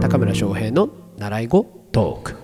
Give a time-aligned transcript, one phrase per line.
[0.00, 0.88] 高村翔平の
[1.18, 2.36] 習い語トーク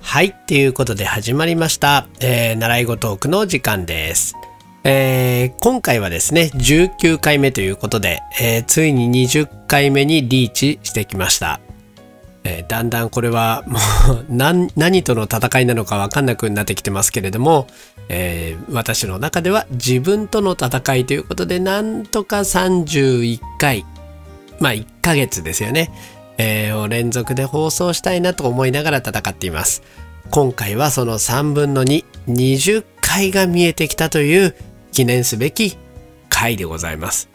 [0.00, 0.26] はい。
[0.26, 4.34] っていうことで始まりました、えー習い事トークの時間です。
[4.82, 11.60] えー今回はですね、19回目ということで、えーついに20回目にリーチしてきました。
[12.44, 13.78] えーだんだんこれはも
[14.12, 17.66] う何何との戦いなのか分かんなくなってきてますけれども、
[18.08, 23.84] えー私の中では自分との戦いということで、なんとか31回、
[24.58, 25.90] まあ1ヶ月ですよね、
[26.38, 29.82] えーを連続で放送したいなと思いながら戦っています。
[30.30, 34.54] 今回はその3分の2、20回が見えてきたという
[34.92, 35.76] 記念すべき
[36.28, 37.29] 回でございます。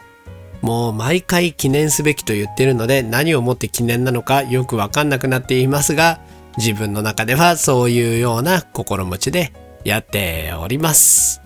[0.62, 6.20] もう毎回記念すべきと言ってるので何をもって記念なのかよくわかんなくなっていますが
[6.56, 9.52] 自分の中ではそういうような心持ちで
[9.84, 11.42] やっております。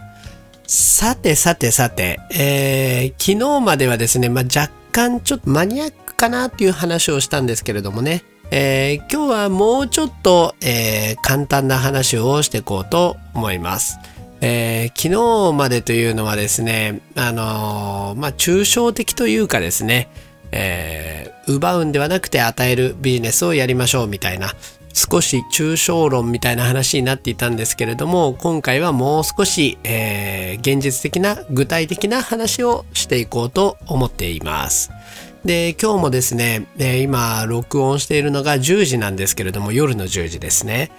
[0.67, 13.99] さてさてさて、えー昨日まではですね、まあ、若干ちょっとマニアックかなっていう話をしたんですけれどもね、えー今日はもうちょっと、えー簡単な話をしていこうと思います。
[14.41, 15.09] えー昨
[15.53, 20.09] 日までというのはですね、あのーまあ、抽象的というかですね、
[20.53, 24.55] えー奪うんではなくて与えるビジネスをやりましょうみたいな、
[24.93, 34.91] 少し抽象論みたいな話になっていたんですけれども、今回はもう少し、えー現実的な具体的な話をしていこうと思っています。
[35.45, 40.91] で、今日もですね、えー今録音しているのが10時なんですけれども、夜の10時ですね。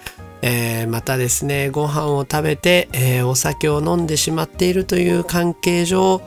[0.42, 6.22] えーまたですね、ご飯を食べて、えーお酒を飲んでしまっているという関係上、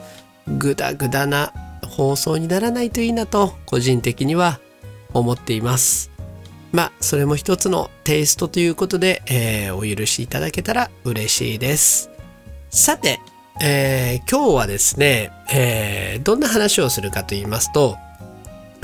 [0.47, 1.53] ぐだぐだな
[1.85, 4.59] 放送にならないといいなと、個人的には
[5.13, 6.11] 思っています。
[6.71, 12.09] まあ、それも一つのテイストということで、えーお許しいただけたら嬉しいです。
[12.69, 13.19] さて、
[13.61, 17.97] えー今日はですね、えーどんな話をするかと言いますと、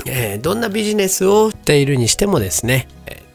[0.06, 2.88] えーどんなビジネスをしているにしてもですね、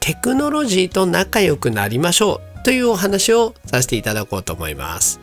[0.08, 5.20] テクノロジーと仲良くなりましょうというお話をさせていただこうと思います。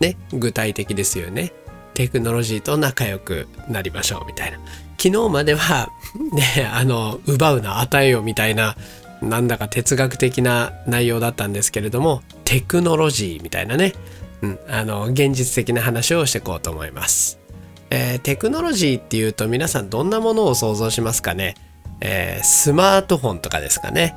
[0.00, 1.54] ね、具体的ですよね。
[1.94, 4.58] テクノロジーと仲良くなりましょうみたいな。
[4.98, 5.88] 昨日までは、
[6.34, 8.76] ね、あの、奪うな、与えよみたいな、
[9.22, 13.94] なんだか哲学的な内容だったんですけれども、テクノロジーみたいなね、
[14.42, 17.38] うん、あの、現実的な話をしていこうと思います。
[17.88, 21.54] えーテクノロジーっていうと皆さんどんなものを想像しますかね、
[22.00, 24.14] えースマートフォンとかですかね。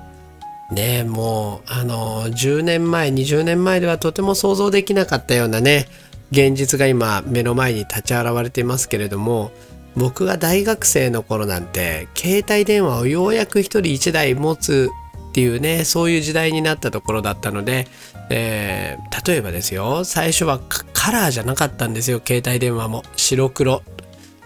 [0.72, 5.88] ねもうあの10年前20年前ではとても想像できなかったようなね
[6.32, 9.52] 現実が今目の前に立ち現れていますけれども
[9.98, 14.90] 僕が大学生の頃なんて携帯電話をようやく一人一台持つ
[15.30, 17.88] っていうねそういう時代になったところだったので、
[18.30, 23.84] えー例えばですよ最初はカカラーじゃなかったんですよ携帯電話も白黒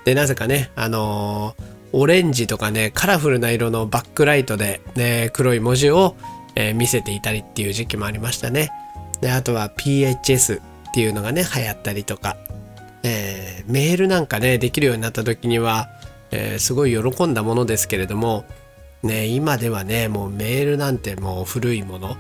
[0.04, 6.18] でなぜかねあのーオレンジとかねカラフルな色のバックライトで、ね、黒い文字を、
[6.56, 8.72] えー見せていたりっていう時期もありましたね
[9.22, 12.36] であとは PHS っていうのがね流行ったりとか、
[13.04, 15.90] えーメールなんかねできるようになった時には、
[16.32, 18.44] えーすごい喜んだものですけれども
[19.02, 22.18] ね今ではねもうメールなんてもう古いもの、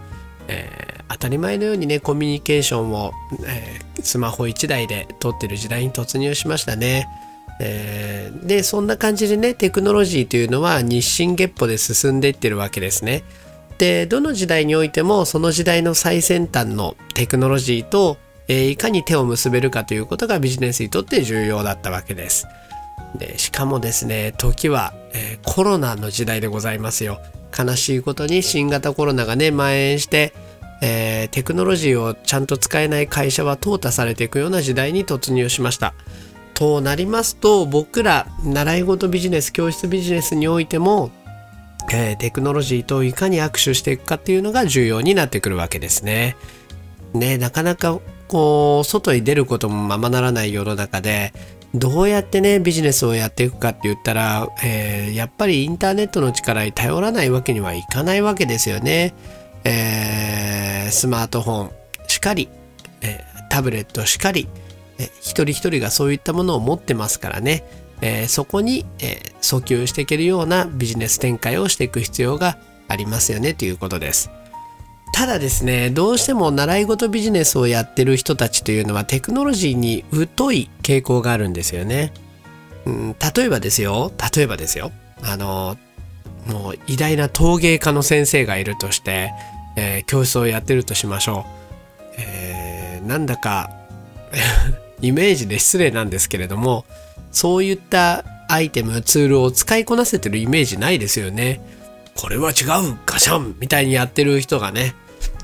[0.47, 3.12] えー当たり前のようにねコミュニケーションを、
[3.46, 7.08] えースマホ1台で取ってる時代に突入しましたね。
[7.59, 13.23] えーでそんな感じでねテクノロジーというのは日進月歩で進んでいってるわけですね。
[13.77, 18.17] でどの時代においてもその時代の最先端のテクノロジーと、
[18.47, 22.45] えーいかに手を結べるかということがビジネスにとって重要だったわけです。
[23.17, 27.19] でしかもですね時は、えーコロナの時代でございますよ。
[27.57, 30.33] 悲しいことに新型コロナがね蔓延して、
[30.81, 35.93] えーテクノロジーをちゃんと使えない会社は淘汰されていくような時代に突入しました。
[36.55, 41.11] となりますと僕ら習い事ビジネス教室ビジネスにおいても、
[41.91, 46.35] えーテクノロジーといかに握手していくかっていうのが重要になってくるわけですね。
[47.13, 51.33] ねなかなかこう外に出ることもままならない世の中で
[51.75, 59.13] どうやってねビジネスをやっていくかって言ったら、えーやっぱりインターネットの力に頼らないわけにはいかないわけですよね。
[59.66, 61.72] えースマートフォン
[62.08, 62.47] しかり、
[63.01, 63.19] え
[63.49, 64.47] タブレットしかり、
[65.22, 67.64] 一人一人がそういったものを持ってますからね、
[68.02, 72.58] えーそこに、えー訴求していけるようなビジネス展開をしていく必要が
[72.88, 74.32] ありますよねということです。
[75.14, 80.03] ただですねどうしても習い事ビジネスをやってる人たちというのはテクノロジーに
[80.36, 82.12] 疎い傾向があるんですよね。
[82.86, 84.92] うん、例えばですよ例えばですよ
[85.24, 85.78] あの
[86.47, 89.32] もう偉大な陶芸家の先生がいるとして、
[89.78, 92.16] えー教室をやってるとしましょう。
[92.18, 93.70] えーなんだか
[95.02, 96.86] イメージで失礼なんですけれども
[97.32, 101.62] そういったアイテムツールを使いこなせてるイメージないですよね。
[102.16, 104.96] これは違うガシャンみたいにやってる人がね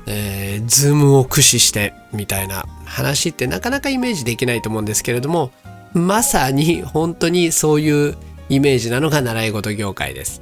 [0.06, 5.52] えー、ズームを駆使してみたいな話ってなかなかイメージできないと思うんですけれども
[5.92, 8.16] まさに本当にそういう
[8.48, 10.40] イメージなのが習い事業界です。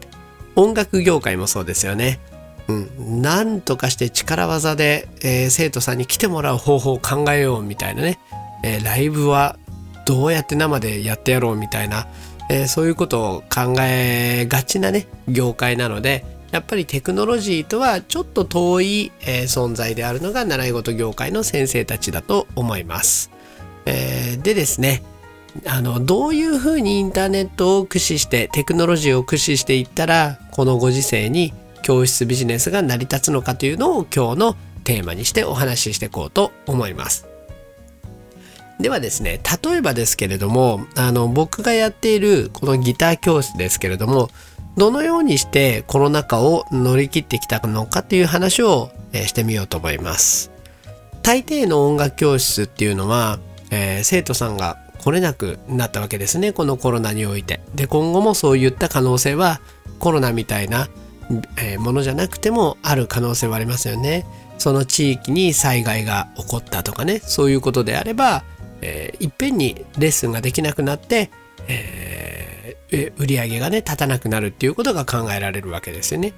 [0.56, 2.20] 音楽業界もそうですよね。
[2.68, 8.18] うん、なんとかして力技で、えー、生徒さんに来てもらう方法を考えようみたいなね、
[8.62, 9.58] えー、ライブは
[10.06, 12.06] どうやって生でやってやろうみたいな、
[12.48, 23.30] えー、そういうことを考えがちなね業界なのでやっぱりテクノロジーとはちょっと遠い、え存在であるのが習い事業界の先生たちだと思います。
[23.86, 25.04] えでですね
[25.66, 31.52] あのどういうふうにインターネットを駆使してテクノロジーを駆使していったらこのご時世に
[31.82, 37.29] 教室ビジネスが成り立つのかというのを今日のテーマにしてお話ししていこうと思います。
[38.80, 44.30] ではですね、例えばですけれども、あの、僕がやっているこのギター教室ですけれども、
[44.76, 50.52] どのようにしてコロナ禍を乗り切ってきたのかという話を、えしてみようと思います。
[51.22, 53.40] 大抵の音楽教室っていうのは、
[53.70, 57.60] えー、生徒さんが来れなくなったわけですね、このコロナにおいて。
[57.74, 59.60] で、今後もそういった可能性は
[59.98, 60.88] コロナみたいな
[61.56, 64.26] え、ものじゃなくてもある可能性はありますよね。
[64.58, 68.44] その地域に災害が起こったとかねそういうことであれば、
[68.82, 71.30] えー、いっぺんにレッスンができなくなって、
[71.68, 76.32] えー、売り上げがね立たなくなるっていうことが考えられるわけですよね。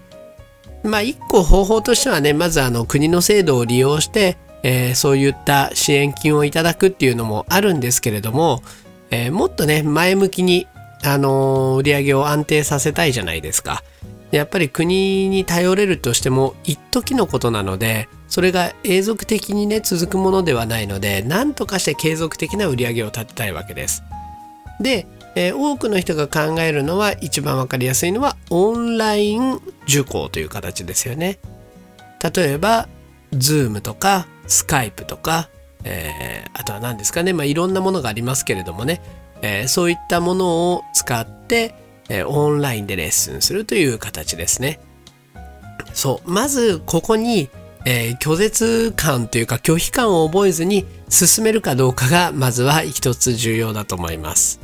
[0.82, 8.62] まあ一個方法としてはねまずあの国の制度を利用して、えー、そういった支援金をいただくっていうのもあるんですけれども、
[9.10, 10.66] えー、もっとね前向きに
[11.04, 13.82] あのー、売り上げを安定させたいじゃないですか。
[14.32, 24.02] やっぱり国に頼れるとしても一時のことなのでそれが永続的にね続くものではないので何とかして継続的な売り上げを立てたいわけです。
[24.80, 25.06] で、
[25.36, 31.38] えー、多くの人が考えるのは一番分かりやすいのはオンライン受講という形ですよね。
[32.22, 32.88] 例えば
[33.32, 35.50] Zoom とか Skype とか、
[35.84, 39.02] えー、あとは何ですかね、まあ、いろんなものがありますけれどもね、
[39.42, 41.74] えー、そういったものを使って
[42.12, 44.80] えオンラインでレッスンするという形ですね。
[45.94, 46.30] そう。
[46.30, 47.48] まず、ここに、
[47.86, 54.60] えー、拒絶感というか拒否感を覚えずに進めるかどうかがまずは一つ重要だと思います。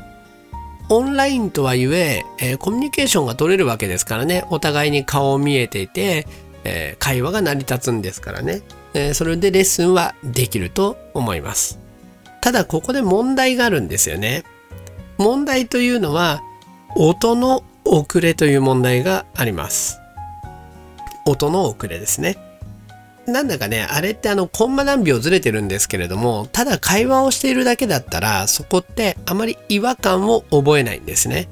[0.91, 4.45] オンラインとはいええー、コミュニケーションが取れるわけですからね。
[4.51, 6.27] お互いに顔を見えていて、
[6.65, 8.63] えー、会話が成り立つんですからね、
[8.95, 11.79] えそれでレッスンはできると思います。
[12.41, 14.45] ただここで問題があるんですよね。
[15.19, 16.43] 問題というのは
[16.95, 20.01] 音の遅れという問題があります。
[21.27, 22.37] 音の遅れですね。
[23.27, 31.49] なんだかね、あれってあの、コンマ何秒ずれてるんですけれども、ただ会話をしているだけだったら、そこってあまり違和感を覚えないんですね。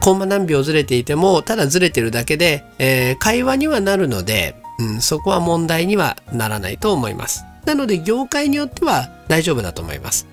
[0.00, 7.44] コンマ何秒ずれていても、ただずれてるだけで、えー、会話にはなるので、うん、そこは問題にはならないと思います。
[7.64, 10.26] なので、業界によっては大丈夫だと思います。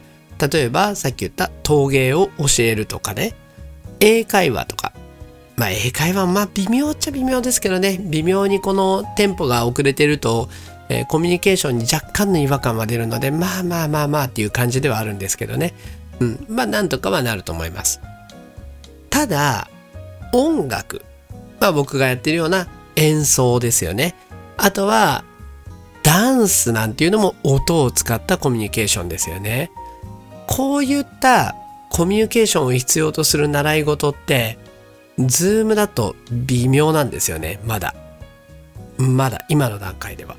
[0.51, 3.35] 例えば、さっき言った陶芸を教えるとかね、
[4.01, 4.91] 英会話とか、
[5.55, 7.97] まあ、英会話まあ微妙っちゃ微妙ですけどね。
[8.01, 10.49] 微妙にこのテンポが遅れてると、
[10.89, 15.73] えー、コミュニケーションに若干の違和感は出るのでまあまあまあまあっていう感じではあるんですけどね。
[16.19, 16.45] うん。
[16.49, 18.01] まあなんとかはなると思います。
[19.09, 19.69] ただ
[20.33, 21.03] 音楽。
[21.59, 24.15] まあ僕がやってるような演奏ですよね。
[24.57, 25.23] あとは
[26.03, 29.71] ダンスなんていうのも音を使ったコミュニケーションですよね。
[30.47, 31.55] こういった
[31.91, 34.57] コミュニケーションを必要とする習い事って、
[35.19, 37.93] ズームだと微妙なんですよね、まだ。
[38.97, 40.35] まだ、今の段階では。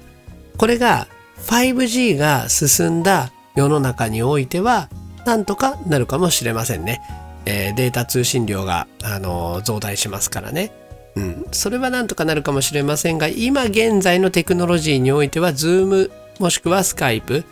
[0.56, 1.08] これが
[1.46, 4.88] 5G が進んだ世の中においては、
[5.26, 7.00] なんとかなるかもしれませんね。
[7.44, 10.72] えー、データ通信量が、あのー、増大しますからね。
[11.16, 11.46] うん。
[11.52, 17.44] それはなんとかなるかもしれませんが、今現在のテクノロジーにおいては、Zoom もしくは Skype、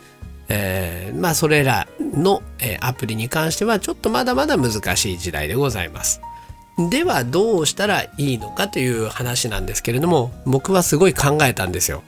[0.49, 6.21] えー、まあそれらの、えアプリに関してはちょっとまだまだ難しい時代でございます。
[6.89, 12.03] ではどうしたらいいのかという話なんですけれども僕はすごい考えたんですよ。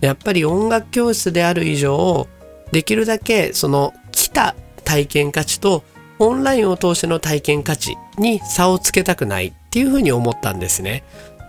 [0.00, 2.26] やっぱり音楽教室である以上
[2.72, 5.84] できるだけその来た体験価値と
[6.18, 11.04] オンラインを通しての体験価値に差をつけたくないっていうふうに思ったんですね。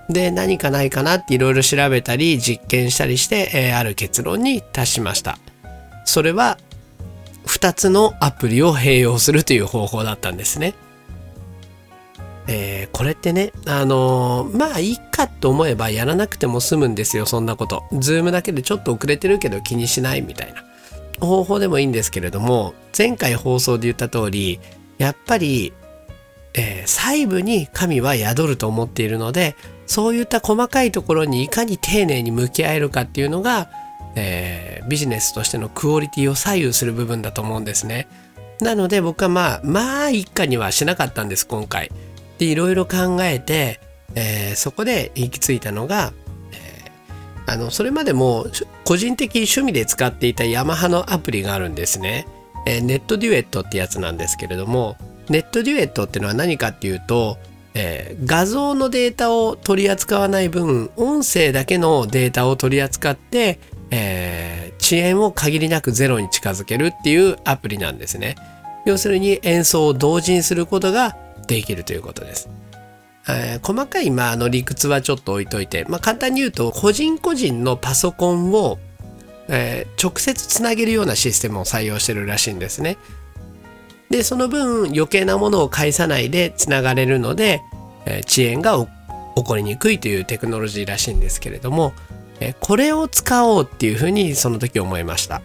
[0.09, 5.37] で何かないかなっていろいろ調べたり実験したりして、えー、ある結論に達しました。
[6.05, 6.57] それは
[7.47, 10.75] 2つのアプリを併用するという方法だったんですね。
[12.49, 17.83] えー、これってね、あのー、まあいいかと思えばやらなくても済むんですよ、そんなこと。
[17.99, 20.63] ズームだけでちょっと遅れてるけど気にしないみたいな
[21.19, 24.59] 方法でもいいんですけれども、前回放送で言った通り、
[24.97, 25.73] やっぱり、
[26.53, 29.55] えー細部に神は宿ると思っているので
[29.87, 33.69] そういった細かいところにいかに丁寧に向き合えるかっていうのが、
[34.17, 38.07] えービジネスとしてのクオリティを左右する部分だと思うんですね。
[38.61, 41.91] なので僕はまあまあ一家にはしなかったんです今回。
[42.37, 43.81] でいろいろ考えて、
[44.15, 46.13] えーそこで行き着いたのが、
[46.53, 48.47] えーあのそれまでも
[48.85, 52.25] 個人的趣味で使っていたヤマハのアプリがあるんですね。
[52.65, 54.97] えーネットデュエットってやつなんですけれども
[55.29, 57.37] ネットデュエットってのは何かっていうと、
[57.73, 63.59] えー画像のデータを取り扱わない分音声だけのデータを取り扱って、
[63.91, 68.35] えー遅延を限りなくゼロに近づけるっていうアプリなんですね。
[68.85, 71.17] 要するに演奏を同時にすることが
[71.47, 72.49] できるということです。
[73.27, 78.77] えー細かい、まあ、あの理屈はちょっと置いといて、まあ、簡単に言うと個人個人のパソコンを、
[79.49, 82.97] えー直接つなげるようなシステムを採用してるらしいんですね。
[84.09, 87.61] でその分余計なものを介さないでつながれるので、
[88.05, 88.87] えー遅延が起
[89.37, 91.93] 起こりにくいというテクノロジーらしいんですけれども、
[92.39, 95.41] えこれを使おうっていうふうにその時思いました。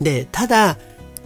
[0.00, 0.78] でただ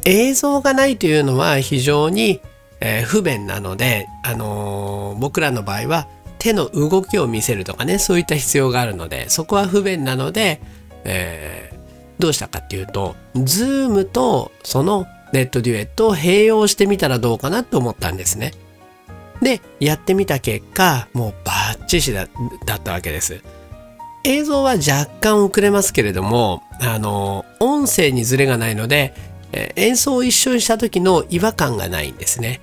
[0.04, 2.40] 映像がないというのは非常に、
[2.80, 6.08] え不便なので、あのー僕らの場合は
[6.38, 10.60] 手の動きを見せるとかねそういった必要があるのでそこは不便なので、
[11.04, 11.74] えー
[12.18, 18.52] どうしたかっていうと Zoom とそのネットデュエットを併用してみたらどうかなと思ったんですね。
[19.42, 22.28] でやってみた結果もうバッチシだっ
[22.80, 23.42] たわけです。
[24.24, 29.14] 映像は若干遅れますけれどもあの音声にズレがないので、
[29.52, 32.60] えー演奏を一緒にした時の違和感がないんですね。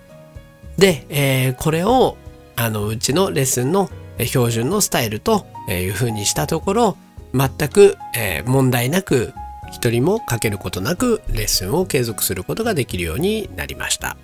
[0.77, 2.17] で、えーこれを
[2.55, 3.89] あのうちのレッスンの
[4.19, 6.97] 標準のスタイルとえーいう風にしたところ
[7.33, 9.33] 全く、えー問題なく
[9.71, 14.17] 一人もかけることなくレッスンを継続することができるようになりました。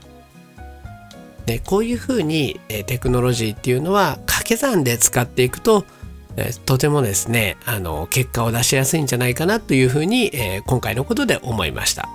[1.45, 5.85] でこういう風に、えテクノロジーっていうのは掛け算で使っていくと、
[6.65, 12.07] とてもですねあの結果を出しやすいんじゃないかなという風に、えー今回のことで思いました。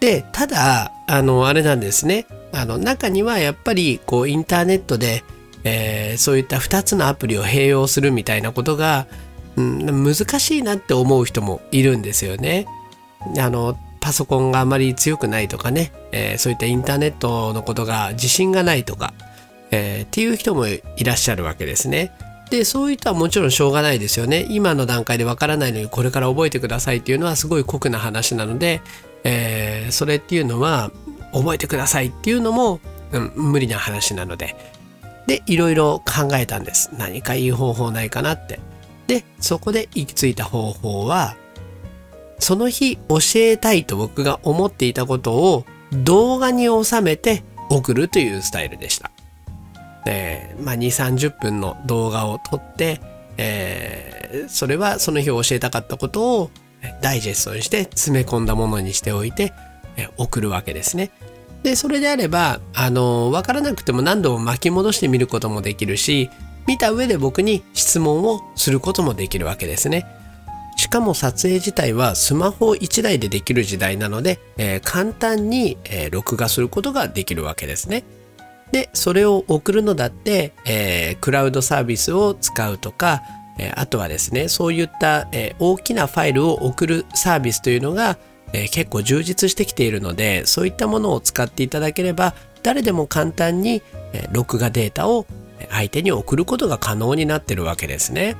[0.00, 5.22] でただあのあれなんですねあの中にはやっぱりこうインターネットで、
[5.64, 9.06] えーそういった2つのアプリを併用するみたいなことが、
[9.56, 12.66] うん、難しいなって思う人もいるんですよね。
[13.38, 19.14] あのパソコンがあまり強くないとかね、えーそういったインターネットのことが自信がないとか、
[19.70, 22.10] えーっていう人もいらっしゃるわけですね。
[22.52, 24.46] でそういったはもちろんしょうがないですよね。
[24.50, 28.82] 今の段階でわからないのにこれから覚えてくださいっていうのはすごい酷な話なので、
[29.24, 30.90] えーそれっていうのは
[31.32, 32.80] 覚えてくださいっていうのも、
[33.12, 34.54] うん無理な話なので。
[35.26, 36.90] でいろいろ考えたんです。
[36.98, 38.60] 何かいい方法ないかなって。
[39.06, 41.36] でそこで行き着いた方法は
[42.38, 49.10] その日教えたいと僕が思っていたことを動画に収めて送るというスタイルでした。
[50.04, 53.00] で、まあ、2 3 0分の動画を撮って、
[53.36, 54.12] えー
[54.48, 56.50] それはその日教えたかったことを
[57.02, 59.52] ダイジェストにして詰め込んだものにしておいて
[59.96, 61.10] え送るわけですね。
[61.62, 66.28] でそれであればあの分からなくても何度も巻き戻してみることもできるし
[66.66, 70.06] 見た上で僕に質問をすることもできるわけですね。
[70.76, 78.04] しかも撮影自体はスマホ1台でできる時代なので、えー簡単に、え録画することができるわけですね。
[78.72, 83.22] でそれを送るのだって、えークラウドサービスを使うとか、
[83.58, 88.18] えーあとはですねそういった、えー大きなファイルを送るサービスというのが、
[88.52, 93.82] えー結構充実してきているのでそういったものを使っていただければ誰でも簡単に、
[94.14, 95.26] え録画データを
[95.70, 98.36] 相手に送ることが可能になってるわけですね。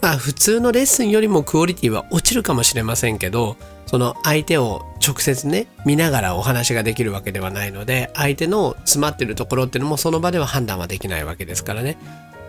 [0.00, 11.96] まあ普通のレッスンよりもクオリティは落ちるかもしれませんけどその相手を直接ね見ながらお話ができるわけではないので相手の詰まってるところっていうのもその場では判断はできないわけですからね。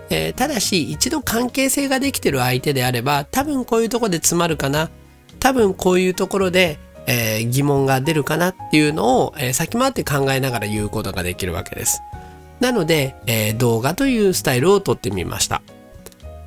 [0.10, 4.89] えーただし一度関係性ができてる相手であれば多分こういうところで詰まるかな
[5.39, 12.01] 多分こういうところで、えー疑問が出るかなっていうのを、えー先回って考えながら言うことができるわけです。
[12.60, 15.62] なので、えー動画というスタイルをとってみました。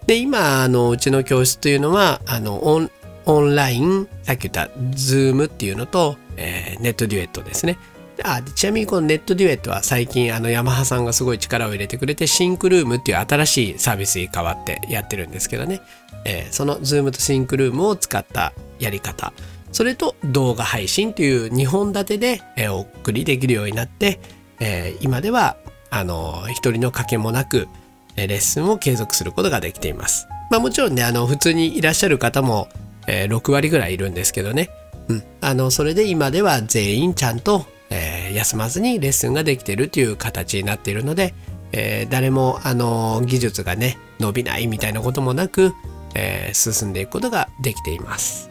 [0.06, 2.88] で今あのうちの教室というのはあの
[3.26, 7.78] オンラインさっき言った Zoom っていうのと、えーネットデュエットですね。
[8.22, 15.80] あちなみにこのネットデュエットは最近あのヤマハさんがすごい力を入れてくれてシンクルームっていう新しいサービスに変わってやってるんですけどね、
[16.26, 19.32] えーその Zoom とシンクルームを使ったやり方
[19.72, 24.20] それと動画配信という2本立てで、えーお送りできるようになって、
[24.60, 25.56] えー今では
[25.90, 27.68] あの一人の掛けもなく
[28.16, 30.26] えレッスンを継続することができています。
[30.50, 32.68] まあもちろんね、あの普通にいらっしゃる方も、
[33.06, 34.70] えー6割ぐらいいるんですけどね。
[35.08, 35.22] うん。
[35.40, 41.34] あの、それで今では全員ちゃんと、えー休まずにレッスンができてるという形になっているので、
[41.72, 45.72] えー誰も、あの技術がね伸びないみたいなこともなく、
[46.14, 48.50] え進んでいくことができています。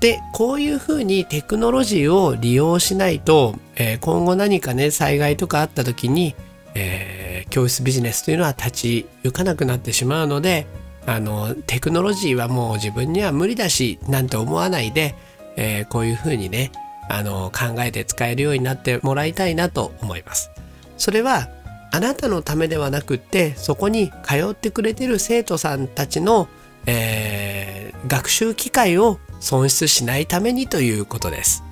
[0.00, 6.34] でこういうふうにテクノロジーを利用しないと、え今後何かね災害とかあった時に、
[6.74, 10.66] え教室ビジネスというのは立ち行かなくなってしまうので
[11.06, 15.14] あのテクノロジーはもう自分には無理だしなんて思わないで、
[15.56, 16.70] えーこういうふうにね
[17.08, 20.50] あの考えて使えるようになってもらいたいなと思います。
[20.96, 21.48] それは
[21.92, 26.48] あなたのためではなくってそこに通ってくれてる生徒さんたちの、
[26.86, 27.72] えー
[28.08, 31.62] 学習機会を損失しないためにということです。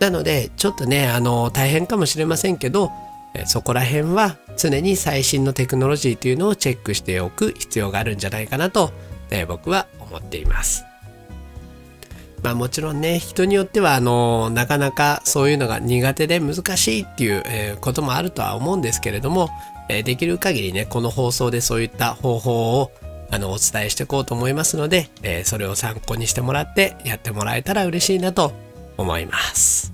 [0.00, 2.90] なのでちょっとねあの大変かもしれませんけど
[3.46, 8.92] そこら辺は常に最新のテクノロジーというのをチェックしておく必要があるんじゃないかなと、
[9.30, 10.84] え僕は思っています。
[12.42, 19.48] まあもちろんね人によってはあのなかなかそういうのが苦手で難しいっていう、えこともあるとは思うんですけれども、
[19.88, 22.92] えできる限りねこの放送でそういった方法を
[23.30, 28.52] あのお伝えしていこうと思いますので、えそれを参考にしてもらってやってもらえたら嬉しいなと
[28.96, 29.92] 思います。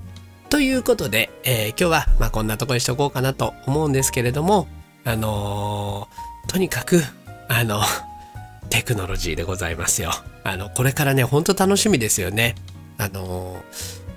[0.50, 4.66] ということで、えー今日はまあこんなところにしとこうかなと思うんですけれども
[5.04, 7.02] あのーとにかく
[7.48, 7.80] あの
[8.68, 10.12] テクノロジーでございますよ。
[10.44, 12.54] あの、これからね、ほんと楽しみですよね。
[12.98, 13.62] あの、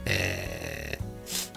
[0.06, 1.04] えー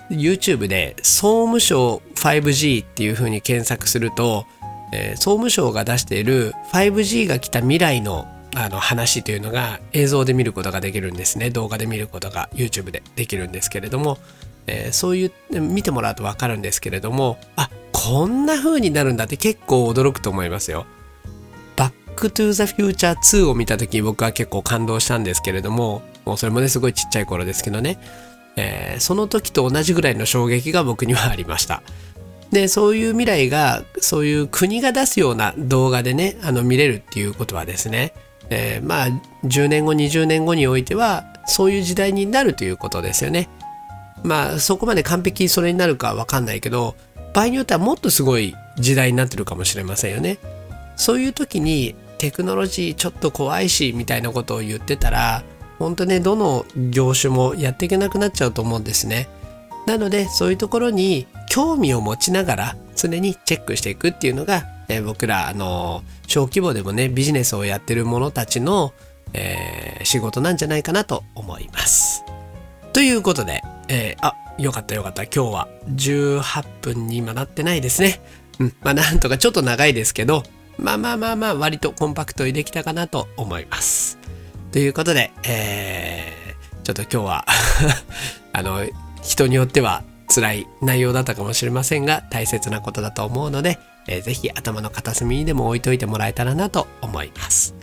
[0.08, 4.46] YouTube で総務省 5G っていう風に検索すると、
[4.92, 11.50] えー総務省が出している 5G が来た未来のあの話というのが映像で見ることができるんですね。
[11.50, 14.18] 動画で見ることが YouTube でできるんですけれども、
[14.66, 20.86] えーそういう見てもらうとわかるんですけれども、あ、こんな風になるんだって結構驚くと思いますよ。
[21.76, 27.98] バックトゥーザフューチャー2を見た時に僕は結構感動したんですけれども、もうそれもね、すごいちっちゃい頃ですけどね、
[28.56, 31.82] えーその時と同じぐらいの衝撃が僕にはありました。
[32.50, 38.12] で、そういう未来が、そういう国が出すような動画でね、あの見れるっていうことはですね、
[38.50, 39.06] えーまあ、
[39.44, 43.48] 10年後、20年後においては、そういう時代になるということですよね。
[44.22, 46.96] まあ、そこまで完璧にそれになるかわかんないけど、
[47.34, 50.38] 場合によってはもっとすごい時代になってるかもしれませんよね。
[50.96, 55.42] そういう時にテクノロジーちょっと怖いしみたいなことを言ってたら
[55.78, 59.28] 本当ねどの業種もやっていけなくなっちゃうと思うんですね。
[59.86, 68.94] なのでそういうところに興味を持ちながら常にチェックしていくっていうのが、えー僕らあの小規模でもねビジネスをやってる者たちの、
[69.34, 72.22] えー仕事なんじゃないかなと思います。
[72.92, 78.20] ということで、えーあよかったよかった今日は18分に今なってないですね。
[78.58, 80.44] うん、まあなんとかちょっと長いですけど、
[80.78, 84.18] まあまあまあまあ割とコンパクトにできたかなと思います。
[84.72, 86.46] ということで、えー
[86.84, 87.46] ちょっと今日は
[88.54, 88.86] あの
[89.20, 97.74] 人によっては辛い内容だったかもしれませんが大切なことだと思うので、えーぜひ頭の片隅にでも置いといてもらえたらなと思います。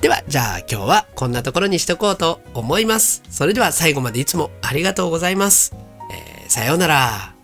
[0.00, 3.22] では、じゃあ今日はこんなところにしとこうと思います。
[3.28, 5.74] それでは最後までいつもありがとうございます。
[6.12, 7.39] えーさようなら。